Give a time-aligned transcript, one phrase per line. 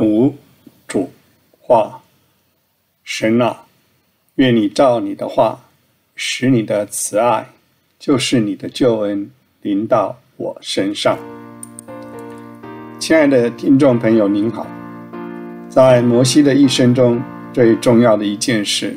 [0.00, 0.34] 读
[0.88, 1.12] 主
[1.60, 2.00] 话，
[3.04, 3.64] 神啊，
[4.36, 5.60] 愿你照你的话，
[6.16, 7.46] 使你的慈爱，
[7.98, 11.18] 就是你的救恩，临到我身上。
[12.98, 14.66] 亲爱的听众朋友，您好。
[15.68, 17.20] 在摩西的一生中，
[17.52, 18.96] 最重要的一件事，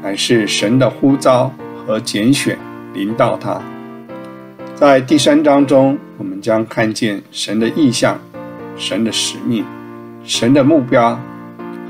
[0.00, 1.52] 乃是神的呼召
[1.84, 2.56] 和拣选
[2.94, 3.60] 临到他。
[4.76, 8.16] 在第三章中，我们将看见神的意象、
[8.76, 9.64] 神的使命、
[10.26, 11.16] 神的目标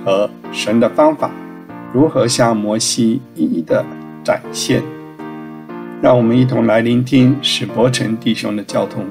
[0.04, 1.30] 和神的方法，
[1.90, 3.82] 如何向摩西一一的
[4.22, 4.82] 展现。
[6.02, 9.06] 让我们一同来聆听史伯成弟兄的交通。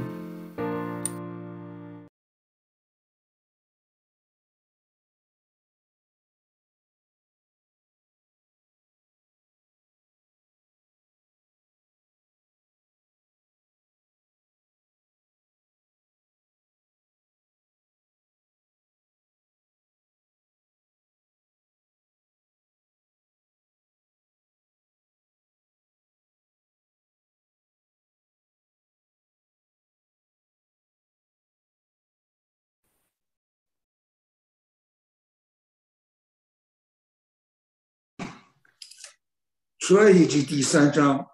[39.87, 41.29] 出埃及记第三章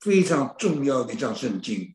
[0.00, 1.94] 非常重要的一章圣经，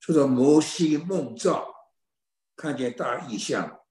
[0.00, 1.72] 说到摩西梦兆，
[2.56, 3.82] 看见大异象。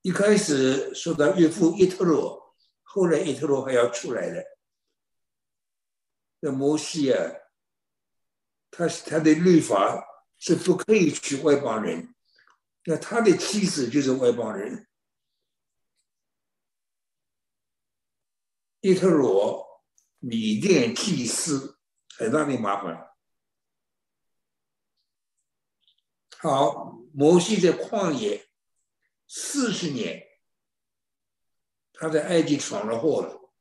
[0.00, 4.42] 一开始说到岳父伊特罗，后来伊特罗还要出来了。
[6.40, 7.30] 那摩西啊，
[8.70, 10.02] 他他的律法
[10.38, 12.14] 是不可以娶外邦人，
[12.86, 14.88] 那他的妻子就是外邦人。
[18.84, 19.80] 伊特罗
[20.18, 21.78] 米甸祭司
[22.16, 23.14] 很大的麻烦。
[26.38, 28.48] 好，摩西在旷野
[29.28, 30.26] 四十年，
[31.92, 33.52] 他在埃及闯了祸了。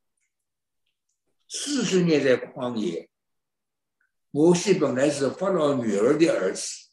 [1.47, 3.07] 四十年在旷野，
[4.31, 6.89] 摩西本来是法老女儿的儿子，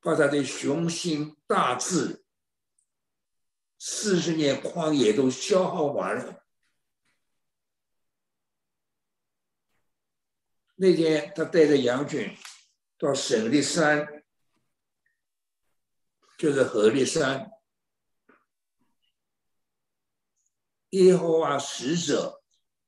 [0.00, 2.23] 把他的雄心大志。
[3.78, 6.44] 四十年旷野都消耗完了。
[10.76, 12.36] 那天他带着羊群
[12.98, 14.24] 到省立山，
[16.36, 17.50] 就是河立山，
[20.90, 22.42] 耶和华使者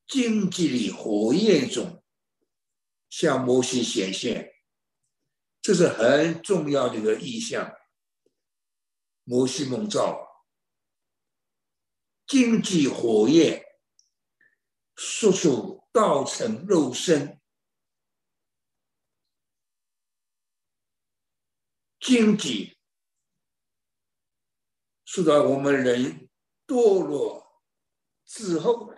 [0.07, 2.03] 荆棘里火焰中
[3.09, 4.53] 向摩西显现，
[5.63, 7.73] 这是很重要的一个意象。
[9.23, 10.26] 摩西梦兆。
[12.27, 13.65] 经济火焰，
[14.97, 17.41] 叔叔道成肉身。
[22.01, 22.79] 经济
[25.05, 26.29] 说到我们人
[26.67, 27.63] 堕落
[28.25, 28.93] 之后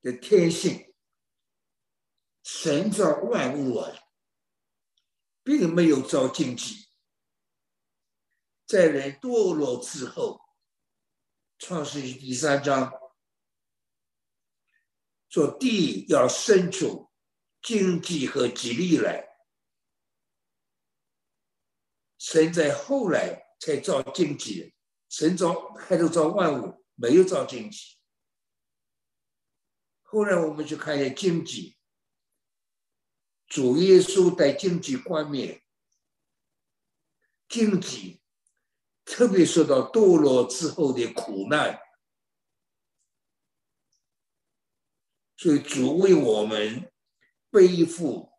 [0.00, 0.94] 的天性，
[2.44, 3.92] 神造万物啊，
[5.42, 6.88] 并没有造经济，
[8.66, 10.47] 在人堕落之后。
[11.58, 12.92] 创世纪第三章
[15.28, 17.10] 说：“地要生出
[17.60, 19.28] 荆棘和吉利来。”
[22.16, 24.74] 神在后来才造荆棘，
[25.08, 27.98] 神造开头造万物，没有造荆棘。
[30.02, 31.76] 后来我们就看见荆棘，
[33.46, 35.62] 主耶稣带荆棘冠冕，
[37.48, 38.22] 荆棘。
[39.10, 41.80] 特别受到堕落之后的苦难，
[45.36, 46.92] 所以主为我们
[47.50, 48.30] 背负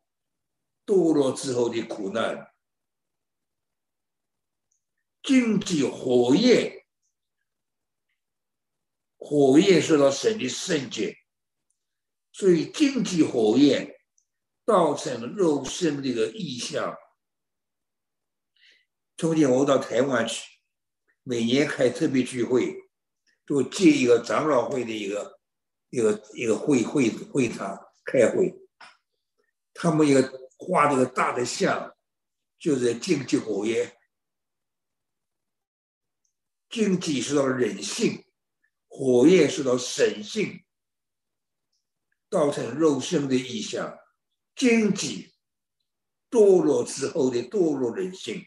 [0.85, 2.53] 堕落之后的苦难。
[5.24, 6.86] 经济火焰，
[9.18, 11.18] 火焰受到神的圣洁，
[12.31, 14.00] 所以经济火焰
[14.66, 16.95] 造成了肉身的一个意象。
[19.18, 20.58] 从前我到台湾去。
[21.30, 22.90] 每年开特别聚会，
[23.46, 25.40] 都借一个长老会的一个
[25.92, 28.60] 一个一个会会会场开会。
[29.72, 31.96] 他们一个画这个大的像，
[32.58, 33.96] 就是经济火焰。
[36.68, 38.26] 经济是到人性，
[38.88, 40.64] 火焰是到神性，
[42.31, 44.00] 造成肉身的意象。
[44.56, 45.31] 经济
[46.31, 48.44] 堕落之后的堕落人性，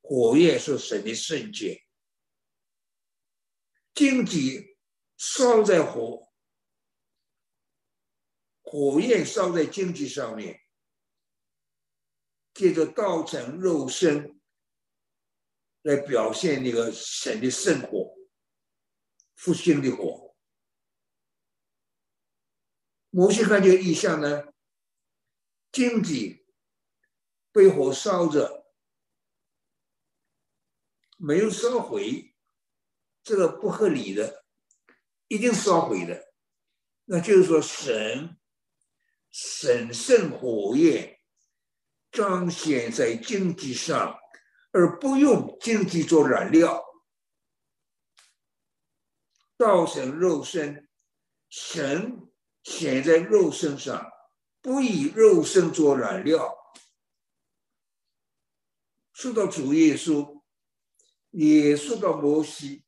[0.00, 1.83] 火焰是神的圣洁。
[3.94, 4.76] 荆棘
[5.16, 6.32] 烧在火，
[8.62, 10.60] 火焰烧在荆棘上面，
[12.52, 14.40] 借着道成肉身
[15.82, 18.16] 来表现那个神的圣火、
[19.36, 20.34] 复兴的火。
[23.10, 24.52] 摩西看见意象呢，
[25.70, 26.44] 荆棘
[27.52, 28.72] 被火烧着，
[31.16, 32.33] 没有烧毁，
[33.24, 34.44] 这个不合理的，
[35.28, 36.32] 一定烧毁的。
[37.06, 38.38] 那就是说，神
[39.30, 41.18] 神圣火焰
[42.12, 44.16] 彰显在经济上，
[44.70, 46.84] 而不用经济做燃料，
[49.58, 50.88] 造成肉身，
[51.48, 52.28] 神
[52.62, 54.10] 显在肉身上，
[54.60, 56.54] 不以肉身做燃料。
[59.12, 60.42] 说到主耶稣，
[61.30, 62.83] 也说到摩西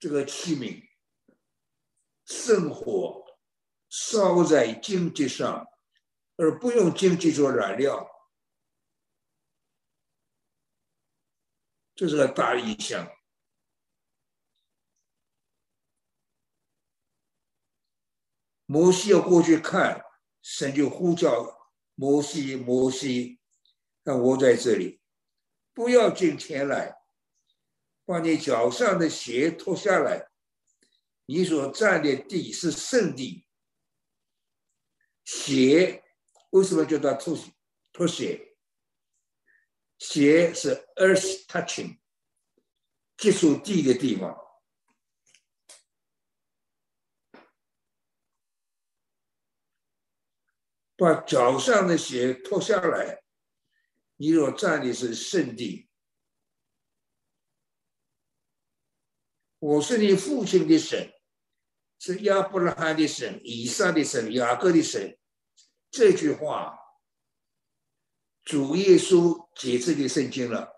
[0.00, 0.88] 这个器皿。
[2.24, 3.24] 圣火
[3.88, 5.66] 烧在荆棘上，
[6.36, 8.08] 而不用荆棘做燃料，
[11.96, 13.10] 这是个大意象。
[18.66, 20.00] 摩西要过去看，
[20.40, 23.40] 神就呼叫摩西：“摩西，
[24.04, 25.00] 那我在这里，
[25.74, 26.99] 不要进前来，
[28.10, 30.28] 把你脚上的鞋脱下来。”
[31.26, 33.46] 你所站的地是圣地，
[35.24, 36.02] 鞋
[36.50, 37.38] 为什么叫它脱
[37.92, 38.56] 脱鞋？
[39.98, 42.00] 鞋是 earth touching，
[43.16, 44.36] 接触地的地方。
[50.96, 53.22] 把脚上的鞋脱下来，
[54.16, 55.89] 你所站的是圣地。
[59.60, 61.12] 我是你父亲的神。
[62.02, 65.18] 是亚伯拉罕的神、以撒的神、雅各的神，
[65.90, 66.78] 这句话，
[68.42, 70.72] 主耶稣解释的圣经了，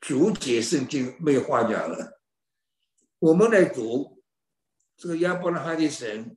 [0.00, 2.20] 主解圣经没话讲了。
[3.20, 4.24] 我们来读
[4.96, 6.36] 这个亚伯拉罕的神、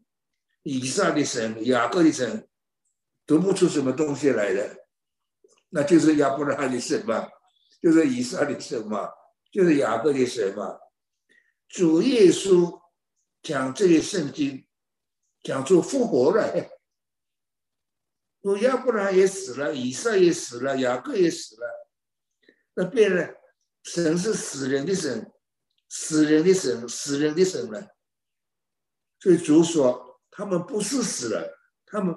[0.62, 2.48] 以撒的神、雅各的神，
[3.26, 4.86] 读不出什么东西来的，
[5.70, 7.28] 那就是亚伯拉罕的神嘛，
[7.81, 9.10] 就是以撒的神嘛，
[9.56, 10.78] 就是雅各的神嘛，
[11.69, 12.81] 主耶稣。
[13.42, 14.68] 讲这些圣经，
[15.44, 16.68] 讲出复活了。
[18.42, 21.90] 我亚伯拉也死了，以撒也死了，雅各也死了。
[22.74, 23.36] 那变了，
[23.84, 25.31] 神是死人的神，
[25.88, 27.96] 死人的神，死人的神了。
[29.19, 32.16] 所以主说，他们不是死了，他们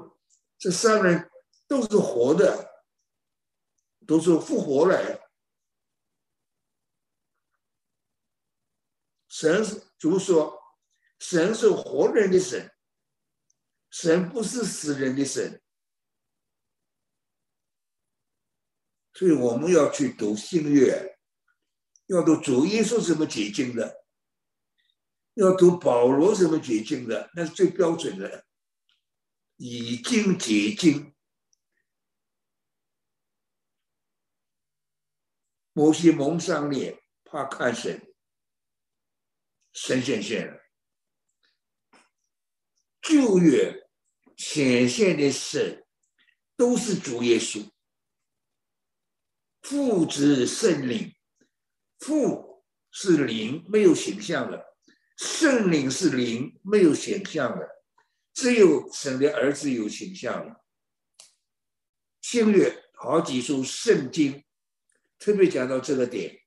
[0.56, 1.30] 这三人
[1.66, 2.70] 都是活的，
[4.06, 5.27] 都是复活了。
[9.38, 10.58] 神是主说。
[11.20, 12.72] 神是活人的神，
[13.90, 15.60] 神不是死人的神，
[19.14, 21.18] 所以我们要去读新约，
[22.06, 24.04] 要读主耶稣怎么解经的，
[25.34, 28.46] 要读保罗怎么解经的，那是最标准的，
[29.56, 31.16] 以经解经。
[35.72, 38.00] 摩西蒙上脸，怕看神，
[39.80, 40.60] 神显现了。
[43.00, 43.88] 旧约
[44.36, 45.86] 显现的神
[46.56, 47.70] 都是主耶稣，
[49.62, 51.14] 父之圣灵，
[52.00, 54.58] 父是灵，没有形象的；
[55.16, 57.68] 圣灵是灵，没有形象的。
[58.34, 60.64] 只有神的儿子有形象了。
[62.20, 64.44] 新约好几处圣经
[65.18, 66.34] 特别讲到这个点，《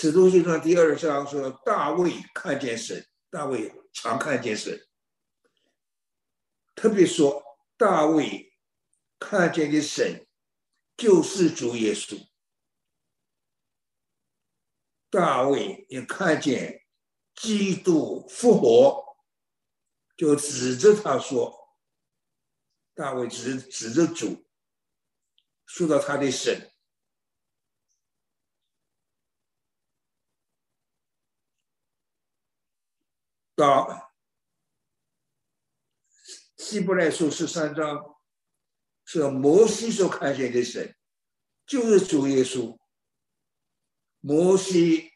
[0.00, 3.04] 使徒行传》第二章说大卫看见神。
[3.30, 4.80] 大卫常看见神，
[6.76, 7.42] 特别说
[7.76, 8.56] 大卫
[9.18, 10.24] 看见的神
[10.96, 12.16] 就是主耶稣。
[15.10, 16.86] 大卫也看见
[17.34, 19.04] 基督复活，
[20.16, 21.52] 就指着他说
[22.94, 24.46] ：“大卫指指着主，
[25.66, 26.67] 说到他的神。”
[33.58, 34.12] 到
[36.56, 38.16] 希伯来书十三章，
[39.04, 40.94] 是摩西所看见的神，
[41.66, 42.78] 就是主耶稣。
[44.20, 45.10] 摩西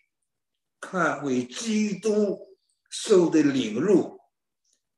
[0.81, 2.59] 看为基督
[2.91, 4.21] 受的领路，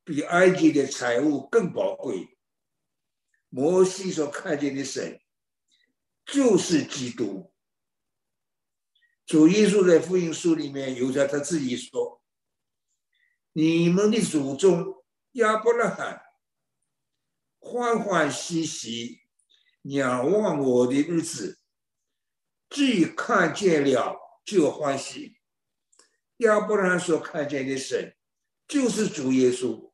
[0.04, 2.38] 比埃及的财物更宝贵。
[3.50, 5.20] 摩西所看见的神，
[6.24, 7.52] 就是基督。
[9.26, 12.23] 主耶稣在福音书里面有着他自己说。
[13.56, 16.24] 你们的祖宗亚伯拉罕
[17.60, 19.20] 欢欢喜喜
[19.82, 21.60] 仰望我的日子，
[22.68, 25.38] 既看见了就欢喜。
[26.38, 28.16] 亚伯拉罕所看见的神，
[28.66, 29.92] 就是主耶稣。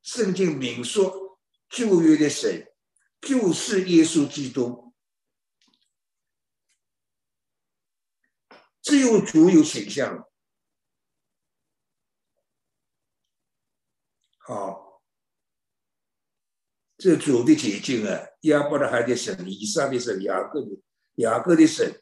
[0.00, 1.38] 圣经明说，
[1.68, 2.72] 旧约的神
[3.20, 4.94] 就是耶稣基督。
[8.80, 10.26] 只有主有形象。
[14.46, 15.02] 好，
[16.96, 20.80] 这主的结晶啊，亚伯拉罕的神、以撒的神、雅各的
[21.16, 22.00] 雅各的神，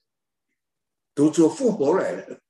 [1.15, 2.43] 都做复活来了。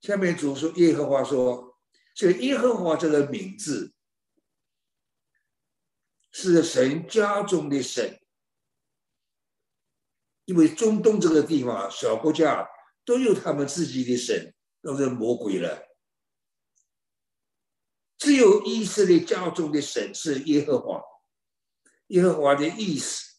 [0.00, 1.78] 下面主说，耶和华说，
[2.14, 3.92] 这耶和华这个名字
[6.30, 8.18] 是神家中的神。
[10.46, 12.66] 因为中东这个地方小国家
[13.04, 15.87] 都有他们自己的神，都是魔鬼了。
[18.18, 21.02] 只有以色列家中的神是耶和华，
[22.08, 23.36] 耶和华的意思，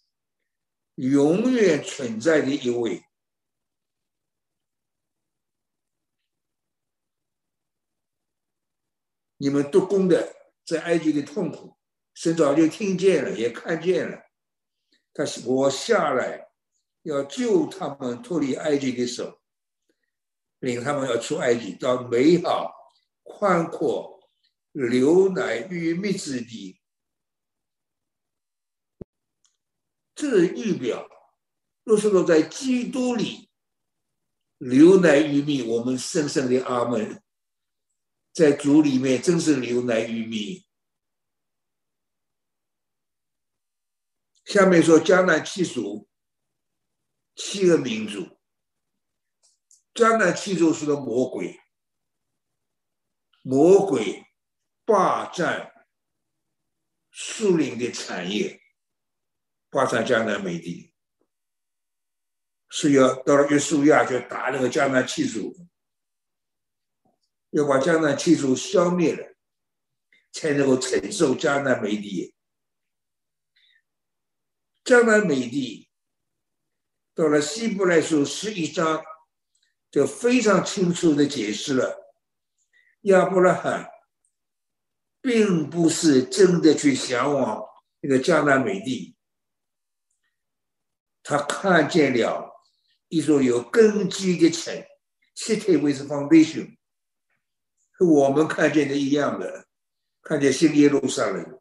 [0.96, 3.04] 永远存在的一位。
[9.38, 11.78] 你们读工的在埃及的痛苦，
[12.14, 14.18] 神早就听见了，也看见了。
[15.14, 16.48] 他我下来。
[17.04, 19.40] 要救他们脱离埃及的手，
[20.60, 22.76] 领他们要出埃及，到美好、
[23.24, 24.19] 宽阔、
[24.72, 26.82] 流奶与蜜之地。
[30.16, 31.10] 这预表，
[31.84, 33.50] 若是说在基督里
[34.58, 37.24] 流奶与蜜，我们深深的阿门。
[38.34, 40.66] 在主里面，真是流奶与蜜。
[44.46, 46.08] 下面说江南七族。
[47.42, 48.38] 七个民族，
[49.94, 51.58] 迦南七族是个魔鬼，
[53.44, 54.26] 魔鬼
[54.90, 55.72] 霸占
[57.12, 58.60] 树林的产业，
[59.70, 60.92] 霸占迦南美地，
[62.70, 65.56] 是要到了约书亚就打那个迦南七族，
[67.52, 69.36] 要把迦南七族消灭了，
[70.32, 72.34] 才能够承受迦南美地，
[74.84, 75.88] 迦南美地。
[77.14, 79.04] 到了希伯来书十一章，
[79.92, 82.16] 就非常清楚的解释了
[83.02, 83.88] 亚伯拉罕
[85.22, 87.64] 并不是真的去向往
[88.02, 89.16] 那个迦南美地，
[91.24, 92.64] 他看见了
[93.08, 94.74] 一座有根基的城
[95.36, 96.78] ，city with foundation，
[97.92, 99.68] 和我们看见的一样的，
[100.22, 101.60] 看见新耶路撒冷，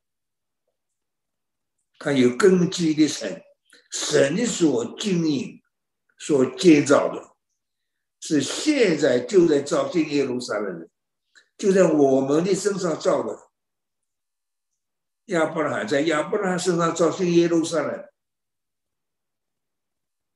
[1.98, 3.40] 看有根基的城。
[3.90, 5.62] 神所经营、
[6.18, 7.34] 所建造的，
[8.20, 10.90] 是现在就在造新耶路撒冷的，
[11.56, 13.47] 就在我们的身上造的。
[15.28, 18.08] 亚伯拉罕在亚伯拉罕身上造新耶路撒冷，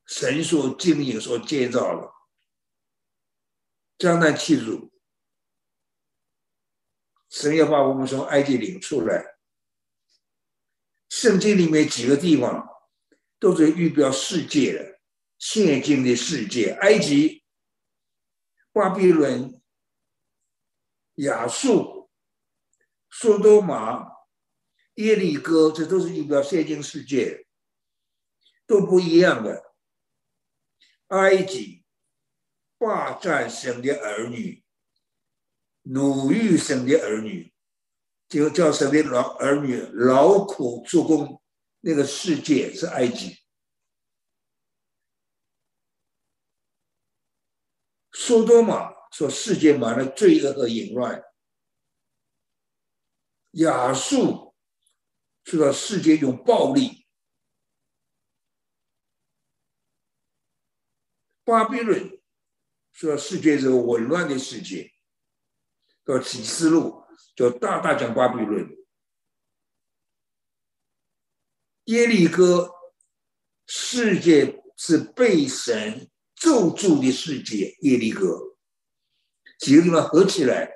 [0.06, 2.12] 神所经营、所建造的，
[3.98, 4.90] 江南七族，
[7.28, 9.36] 神要把我们从埃及领出来。
[11.08, 12.70] 圣经里面几个地方。
[13.42, 15.00] 都是预表世界的
[15.36, 17.42] 现今的世界，埃及、
[18.70, 19.60] 巴比伦、
[21.14, 22.08] 亚述、
[23.10, 24.11] 苏多玛、
[24.94, 27.46] 耶利哥，这都是预表现今世界，
[28.66, 29.74] 都不一样的。
[31.08, 31.84] 埃及
[32.78, 34.64] 霸占神的儿女，
[35.82, 37.52] 奴役神的儿女，
[38.28, 41.42] 就叫神的老儿女劳苦做工。
[41.80, 43.38] 那个世界是埃及，
[48.12, 51.20] 苏多玛说世界满了罪恶和淫乱，
[53.52, 54.51] 亚述
[55.44, 57.06] 说世界用暴力，
[61.44, 62.20] 巴比伦
[62.92, 64.92] 说世界是个紊乱的世界，
[66.04, 68.76] 到启示录就大大讲巴比伦。
[71.86, 72.70] 耶利哥
[73.66, 78.56] 世界是被神咒住的世界，耶利哥
[79.58, 80.72] 几个地方合起来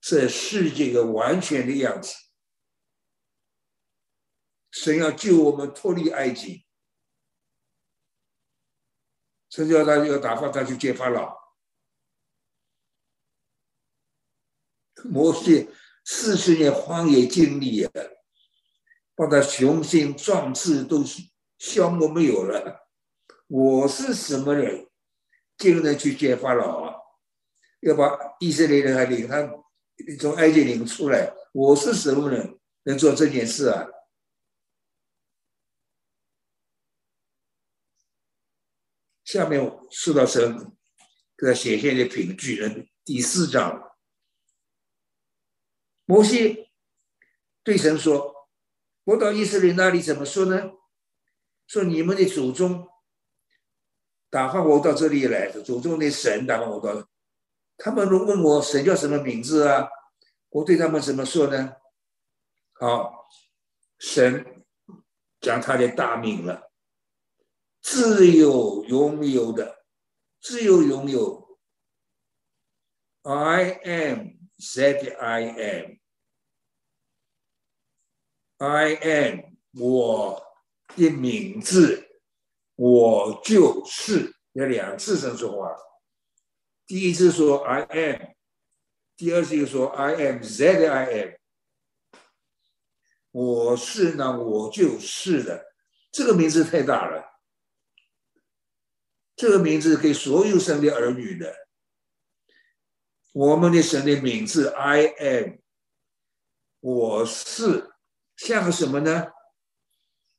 [0.00, 2.12] 是世界的完全的样子。
[4.80, 6.64] 神要救我们脱离埃及，
[9.50, 11.36] 神叫他要打发他去见法老。
[15.02, 15.68] 摩西
[16.04, 17.90] 四十年荒野经历了。
[19.16, 21.02] 把他雄心壮志都
[21.58, 22.88] 消磨没有了。
[23.48, 24.88] 我是什么人，
[25.56, 26.94] 竟然去见法老啊？
[27.80, 29.42] 要把以色列人还领他
[30.20, 33.88] 从埃及领出来，我是什么人能做这件事啊？
[39.28, 40.56] 下面四到神
[41.36, 43.94] 给他写下的凭据人第四章，
[46.06, 46.70] 摩西
[47.62, 48.48] 对神说
[49.04, 50.70] ：“我到以色列那里怎么说呢？
[51.66, 52.88] 说你们的祖宗
[54.30, 57.06] 打发我到这里来，祖宗的神打发我到。
[57.76, 59.90] 他们如问我神叫什么名字啊？
[60.48, 61.74] 我对他们怎么说呢？
[62.72, 63.28] 好，
[63.98, 64.64] 神
[65.38, 66.66] 讲他的大名了。”
[67.80, 69.84] 自由拥有的，
[70.40, 71.58] 自由拥有。
[73.22, 75.98] I am that I am.
[78.58, 79.40] I am
[79.72, 80.42] 我
[80.96, 82.08] 的名字，
[82.74, 85.76] 我就是有两次神说话。
[86.86, 88.22] 第一次说 I am，
[89.16, 91.34] 第二次又说 I am that I am。
[93.30, 95.66] 我是呢，我就是的。
[96.10, 97.27] 这个名字太大了。
[99.38, 101.54] 这个名字给所有神的儿女的，
[103.32, 105.58] 我们的神的名字 I am，
[106.80, 107.92] 我是
[108.36, 109.28] 像个什么呢？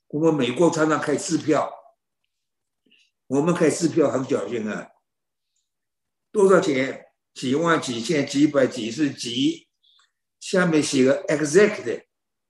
[0.10, 1.72] 我们美国常常开支票，
[3.28, 4.90] 我们开支票很小心啊，
[6.34, 7.06] 多少钱？
[7.34, 9.70] 几万、几千、几百、几十、几，
[10.42, 12.04] 下面写个 exact，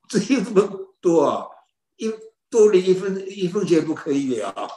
[0.09, 1.51] 只 有这么多，
[1.97, 2.09] 一
[2.49, 4.67] 多了一分一分钱不可以的啊。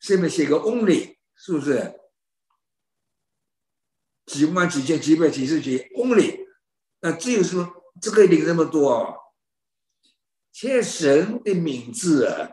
[0.00, 2.00] 下面写个 only，是不是？
[4.26, 6.46] 几万、几千、几百、几十几 only，
[7.00, 9.14] 那只有说这个领那么多啊？
[10.52, 12.50] 现在神的名字啊，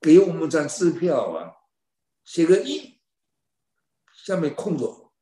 [0.00, 1.52] 给我们张支票啊，
[2.24, 3.00] 写个一，
[4.24, 5.12] 下面空着，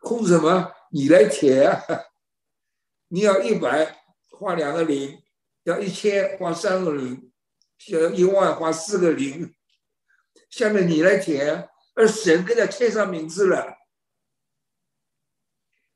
[0.00, 0.72] 空什么？
[0.92, 1.82] 你来填啊！
[3.08, 5.20] 你要一百，画两个零；
[5.64, 7.32] 要一千，画三个零；
[7.88, 9.52] 要一万，画四个零。
[10.48, 13.76] 下面你来填，而神给他签上名字了，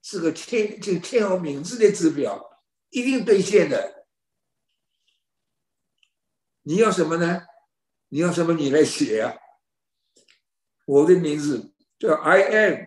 [0.02, 2.60] 是个签就签好名字的指标，
[2.90, 4.06] 一定兑现的。
[6.62, 7.42] 你要什么呢？
[8.08, 8.52] 你要什么？
[8.54, 9.36] 你来写啊！
[10.84, 12.86] 我的名字叫 I am。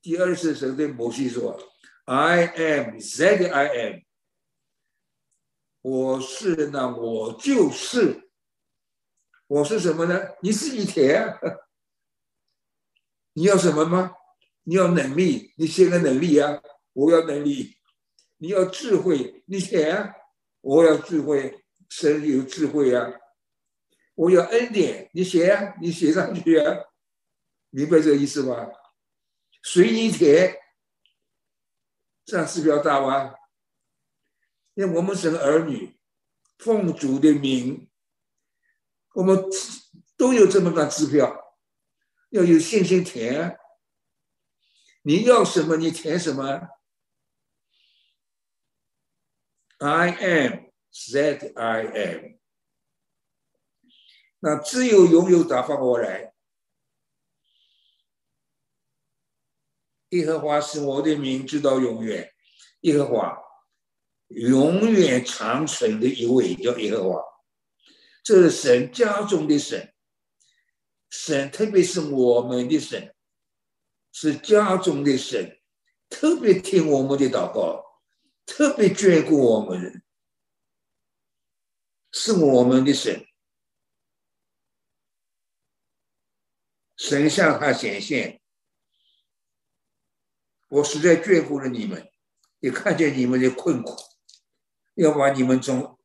[0.00, 1.58] 第二次神对摩西说
[2.06, 4.00] ：“I am that I am。”
[5.82, 8.23] 我是呢，我就是。
[9.46, 10.20] 我是什么呢？
[10.40, 11.38] 你自己填。
[13.34, 14.16] 你要什么吗？
[14.62, 16.62] 你要能力，你写个能力啊！
[16.92, 17.76] 我要能力。
[18.38, 20.14] 你要智慧，你写啊。
[20.60, 23.12] 我要智慧，神有智慧啊！
[24.14, 26.78] 我要恩典，你写啊，你写上去啊！
[27.68, 28.70] 明白这个意思吧？
[29.62, 30.56] 随你填，
[32.24, 33.34] 这样是比较大吗？
[34.74, 35.98] 因为我们是儿女，
[36.58, 37.90] 奉主的名。
[39.14, 39.44] 我们
[40.16, 41.56] 都有这么张支票，
[42.30, 43.58] 要有信心填。
[45.02, 46.68] 你要什么，你填什么。
[49.78, 50.52] I am
[51.12, 52.38] that I am。
[54.40, 56.34] 那只有拥有打发过来。
[60.10, 62.32] 耶和华是我的名，直到永远。
[62.80, 63.38] 耶和华
[64.28, 67.33] 永远长存的一位，叫耶和华。
[68.24, 69.94] 这是神家中的神，
[71.10, 73.14] 神特别是我们的神，
[74.12, 75.60] 是家中的神，
[76.08, 77.84] 特别听我们的祷告，
[78.46, 80.02] 特别眷顾我们，
[82.12, 83.26] 是我们的神。
[86.96, 88.40] 神向他显现，
[90.68, 92.10] 我实在眷顾了你们，
[92.60, 93.94] 也看见你们的困苦，
[94.94, 95.98] 要把你们从。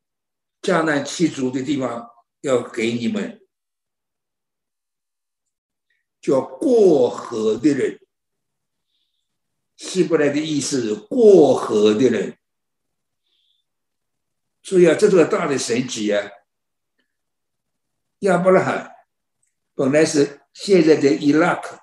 [0.62, 2.10] 迦南七族的地方
[2.42, 3.40] 要给你们，
[6.20, 7.98] 叫过河的人。
[9.76, 12.36] 希伯来的意思过河的人。
[14.62, 16.30] 所以啊，这个大的神奇啊！
[18.18, 18.92] 亚伯拉罕
[19.74, 21.80] 本来是现在的伊拉克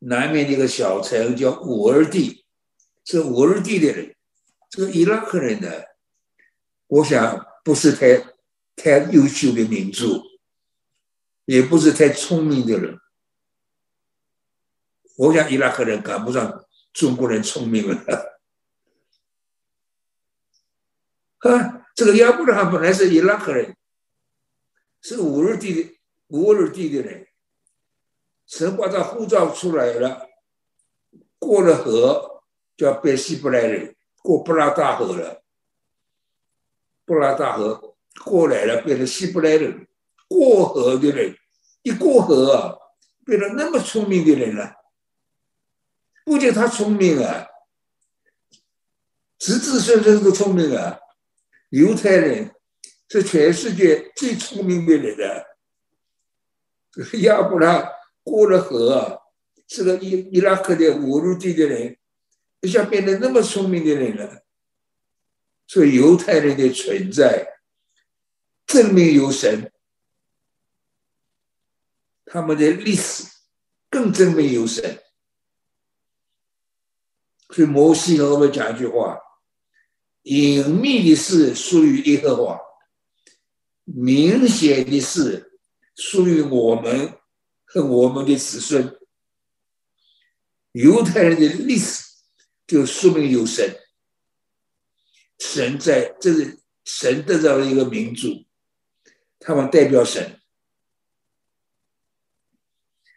[0.00, 2.44] 南面的一个小城，叫乌尔地，
[3.06, 4.14] 是乌尔地的人。
[4.68, 5.68] 这个伊拉克人呢，
[6.86, 7.49] 我想。
[7.62, 8.34] 不是太
[8.76, 10.22] 太优秀的民族，
[11.44, 12.98] 也不是太聪明的人。
[15.16, 18.40] 我想伊拉克人赶不上中国人聪明了。
[21.38, 23.76] 哈，这个亚伯拉罕本来是伊拉克人，
[25.02, 27.26] 是乌尔地的乌尔地的人，
[28.46, 30.28] 神把他护照出来了，
[31.38, 32.42] 过了河
[32.76, 35.42] 就要变希伯来人，过布拉大河了。
[37.10, 39.88] 布拉大河过来了，变成希伯来人。
[40.28, 41.36] 过河的人
[41.82, 42.78] 一过河啊，
[43.26, 44.74] 变成那么聪明的人了。
[46.24, 47.48] 不仅他聪明啊，
[49.40, 51.00] 子子孙孙都聪明啊。
[51.70, 52.54] 犹太人
[53.08, 55.44] 是全世界最聪明的人了。
[57.22, 57.90] 亚伯拉
[58.22, 59.20] 过了河，
[59.66, 61.98] 是个伊伊拉克的五路地的人，
[62.60, 64.44] 一下变得那么聪明的人了。
[65.70, 67.46] 所以犹太人的存在
[68.66, 69.70] 证明有神，
[72.24, 73.22] 他们的历史
[73.88, 75.00] 更证明有神。
[77.50, 79.16] 所以摩西和我们讲一句话：
[80.22, 82.60] 隐秘的事属于耶和华，
[83.84, 85.56] 明显的事
[85.94, 87.16] 属于我们
[87.64, 88.98] 和我们的子孙。
[90.72, 92.02] 犹太人的历史
[92.66, 93.79] 就说明有神。
[95.40, 98.46] 神在，这是神得到了一个民族，
[99.40, 100.40] 他们代表神，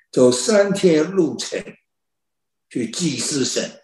[0.10, 1.62] 走三天路程
[2.70, 3.84] 去祭祀神。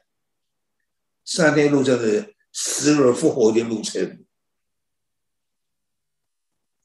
[1.25, 4.25] 三天路程是死而复活的路程。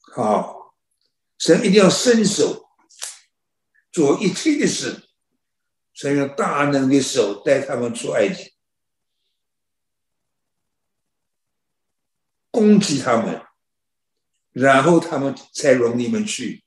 [0.01, 0.75] 好，
[1.39, 2.69] 神一定要伸手
[3.91, 5.07] 做一切的事，
[5.93, 8.54] 神用大能的手带他们出埃及。
[12.55, 13.45] 攻击他们，
[14.53, 16.63] 然后他们才容你们去。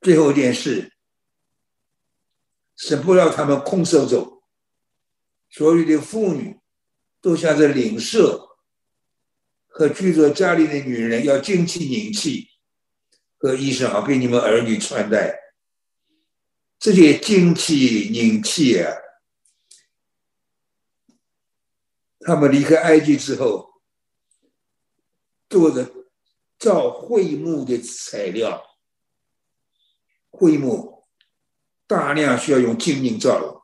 [0.00, 0.92] 最后一件事，
[2.76, 4.44] 是不让他们空手走。
[5.50, 6.60] 所有的妇女
[7.20, 8.56] 都向着领舍
[9.66, 12.48] 和居住家里的女人要精气凝气
[13.38, 15.36] 和衣裳，好给你们儿女穿戴。
[16.78, 18.92] 这些精气凝气啊！
[22.24, 23.82] 他们离开埃及之后，
[25.48, 25.92] 做的
[26.58, 28.64] 造桧木的材料，
[30.30, 31.04] 桧木
[31.86, 33.60] 大量需要用金银造的。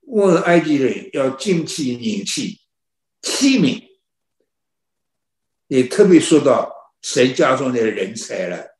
[0.00, 2.60] 问埃及人要金器、银器、
[3.22, 3.88] 器皿，
[5.68, 8.71] 也特别说到神家中的人才了。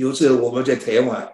[0.00, 1.30] 有时我们在台湾，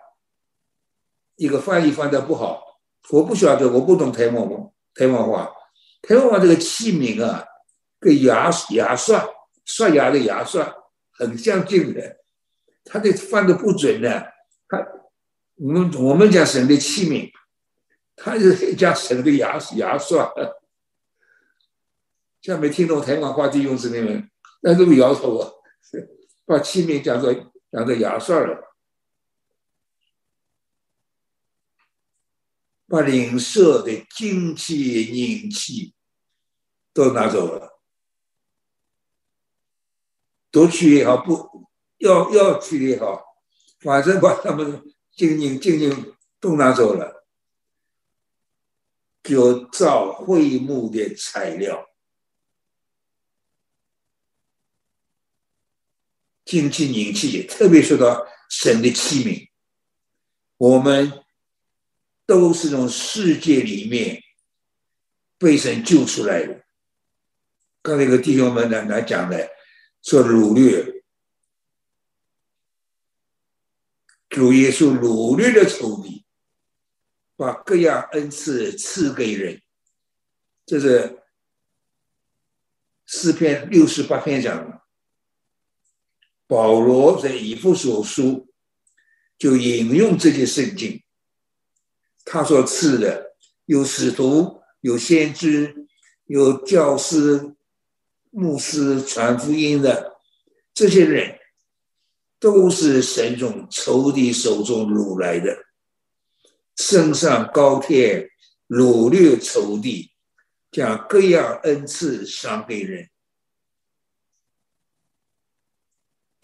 [1.37, 5.55] 一个翻译翻的不好，我不晓得，我不懂台湾话，台湾话，
[6.03, 7.45] 台湾话这个器皿啊，
[8.01, 9.25] 跟牙牙刷
[9.65, 10.75] 刷牙的牙刷
[11.13, 12.17] 很相近的，
[12.85, 14.33] 他这翻的不准的，
[14.69, 14.85] 他
[15.55, 17.31] 我们我们讲省的器皿，
[18.17, 20.29] 他是讲省的牙牙刷，
[22.41, 24.29] 像没听懂台湾话的用词的人，
[24.61, 25.53] 那都摇头啊，
[26.45, 27.33] 把器皿讲做。
[27.77, 28.75] 讲个牙刷了，
[32.89, 35.95] 把领舍的精气、阴气
[36.95, 37.79] 都拿走了，
[40.51, 43.23] 夺取也好，不要要取也好，
[43.81, 47.27] 反正把他们精精精精都拿走了，
[49.23, 51.87] 就造会木的材料。
[56.47, 59.51] 精气、凝气，特别说到神的器皿，
[60.57, 61.25] 我们
[62.25, 64.23] 都是从世界里面
[65.39, 66.65] 被神救出来的。
[67.83, 69.51] 刚才一个弟兄们来来讲的，
[70.03, 71.03] 说掳掠，
[74.29, 76.25] 主耶稣掳掠的仇敌，
[77.35, 79.61] 把各样恩赐赐给人，
[80.65, 81.25] 这是
[83.05, 84.86] 诗篇六十八篇讲的。
[86.47, 88.49] 保罗在以弗所书
[89.39, 91.03] 就引用这些圣经，
[92.25, 95.87] 他所赐的有使徒、有先知、
[96.27, 97.55] 有教师、
[98.31, 100.17] 牧师传福音的
[100.73, 101.39] 这些人，
[102.39, 105.65] 都是神从仇敌手中掳来的，
[106.77, 108.31] 升上高天，
[108.69, 110.13] 掳掠仇敌，
[110.71, 113.09] 将各样恩赐赏给人。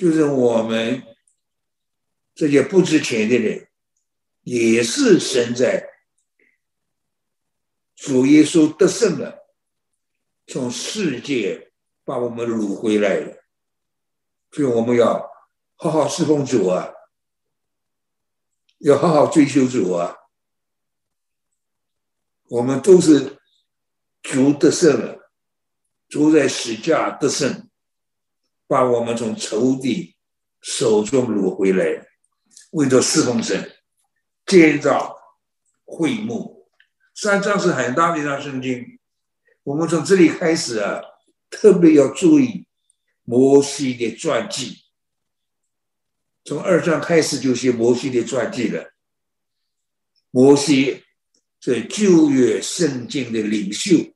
[0.03, 1.01] 就是我们
[2.35, 3.69] 这些不值钱的人，
[4.41, 5.88] 也是神在
[7.95, 9.47] 主耶稣得胜了，
[10.49, 11.71] 从世界
[12.03, 13.45] 把我们掳回来了，
[14.51, 15.31] 所以我们要
[15.77, 16.93] 好好侍奉主啊，
[18.79, 20.17] 要好好追求主啊。
[22.49, 23.38] 我们都是
[24.21, 25.31] 主得胜了，
[26.09, 27.71] 主在十架得胜，
[28.73, 30.17] 把我们从仇敌
[30.63, 32.07] 手中掳回来，
[32.71, 33.71] 为着侍奉神，
[34.47, 35.15] 建造
[35.85, 36.67] 会幕。
[37.15, 38.99] 三章是很大的一张圣经，
[39.63, 41.03] 我们从这里开始啊，
[41.51, 42.67] 特别要注意
[43.25, 44.79] 摩西的传记。
[46.43, 48.95] 从二章开始就写摩西的传记了。
[50.31, 51.05] 摩西
[51.61, 54.15] 是旧约圣经的领袖，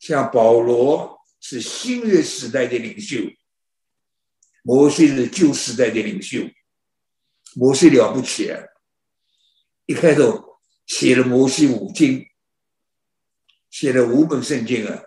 [0.00, 1.13] 像保罗
[1.46, 3.18] 是新约时代的领袖，
[4.62, 6.38] 摩西是旧时代的领袖。
[7.54, 8.58] 摩西了不起啊！
[9.84, 12.26] 一开头写了摩西五经，
[13.68, 15.02] 写了五本圣经啊，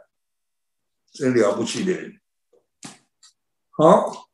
[1.11, 2.21] 真了不起的人。
[3.71, 4.29] 好，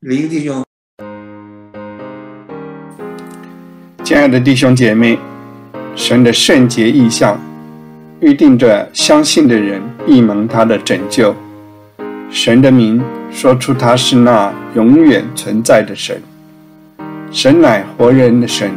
[0.00, 0.66] 林弟兄。
[4.04, 5.16] 亲爱的弟兄姐妹，
[5.96, 7.40] 神的圣洁意象
[8.20, 11.34] 预定着相信的人必蒙他的拯救。
[12.30, 16.20] 神的名说出他是那永远存在的神，
[17.30, 18.70] 神乃活人的神，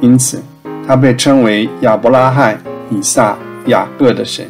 [0.00, 0.42] 因此
[0.86, 2.58] 他被称为亚伯拉罕、
[2.90, 4.46] 以撒、雅各的神，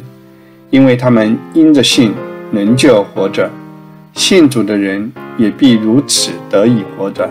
[0.69, 2.13] 因为他们因着信
[2.51, 3.49] 能就活着。
[4.13, 7.29] 信主的人也必如此得以活着。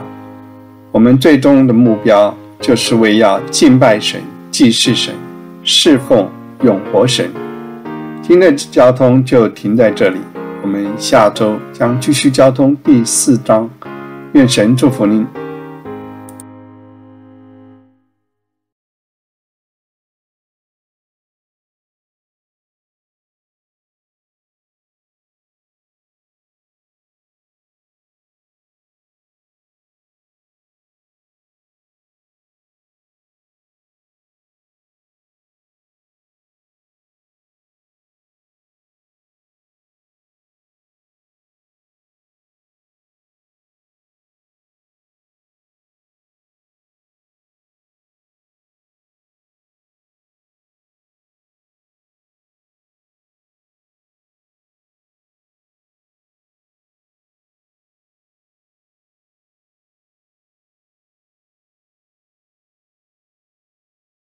[0.92, 2.34] 我们最终的目标。
[2.58, 4.18] 就是为要敬拜神、
[4.50, 5.14] 祭祀神、
[5.62, 6.26] 侍奉
[6.62, 7.30] 永活神。
[8.22, 10.18] 今天的交通就停在这里，
[10.62, 13.68] 我们下周将继续交通第四章。
[14.32, 15.26] 愿神祝福您。